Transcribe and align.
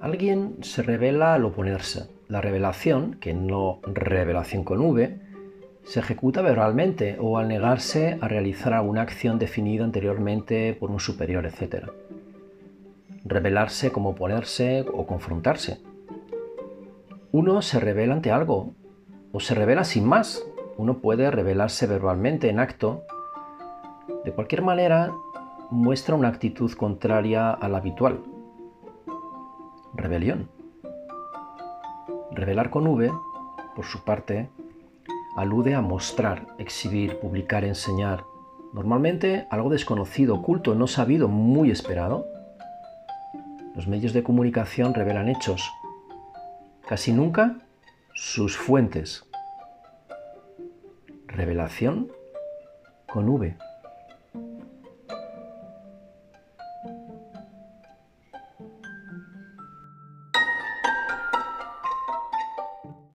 Alguien 0.00 0.58
se 0.60 0.82
revela 0.82 1.32
al 1.34 1.44
oponerse. 1.46 2.08
La 2.28 2.42
revelación, 2.42 3.16
que 3.18 3.32
no 3.32 3.80
revelación 3.82 4.62
con 4.62 4.80
V, 4.80 5.18
se 5.84 6.00
ejecuta 6.00 6.42
verbalmente 6.42 7.16
o 7.18 7.38
al 7.38 7.48
negarse 7.48 8.18
a 8.20 8.28
realizar 8.28 8.74
alguna 8.74 9.02
acción 9.02 9.38
definida 9.38 9.84
anteriormente 9.84 10.76
por 10.78 10.90
un 10.90 11.00
superior, 11.00 11.46
etc. 11.46 11.86
Revelarse 13.24 13.90
como 13.90 14.10
oponerse 14.10 14.84
o 14.92 15.06
confrontarse. 15.06 15.80
Uno 17.32 17.62
se 17.62 17.80
revela 17.80 18.14
ante 18.14 18.30
algo 18.30 18.74
o 19.32 19.40
se 19.40 19.54
revela 19.54 19.84
sin 19.84 20.04
más. 20.04 20.44
Uno 20.76 20.98
puede 20.98 21.30
revelarse 21.30 21.86
verbalmente 21.86 22.50
en 22.50 22.60
acto. 22.60 23.04
De 24.24 24.32
cualquier 24.32 24.60
manera, 24.60 25.12
muestra 25.70 26.16
una 26.16 26.28
actitud 26.28 26.72
contraria 26.72 27.50
a 27.50 27.68
la 27.68 27.78
habitual. 27.78 28.35
Rebelión. 29.96 30.48
Revelar 32.32 32.70
con 32.70 32.86
V, 32.86 33.10
por 33.74 33.84
su 33.86 34.04
parte, 34.04 34.50
alude 35.36 35.74
a 35.74 35.80
mostrar, 35.80 36.46
exhibir, 36.58 37.18
publicar, 37.18 37.64
enseñar. 37.64 38.24
Normalmente 38.72 39.46
algo 39.50 39.70
desconocido, 39.70 40.34
oculto, 40.34 40.74
no 40.74 40.86
sabido, 40.86 41.28
muy 41.28 41.70
esperado. 41.70 42.26
Los 43.74 43.86
medios 43.86 44.12
de 44.12 44.22
comunicación 44.22 44.94
revelan 44.94 45.28
hechos. 45.28 45.70
Casi 46.86 47.12
nunca 47.12 47.56
sus 48.14 48.56
fuentes. 48.56 49.24
Revelación 51.26 52.12
con 53.06 53.28
V. 53.28 53.56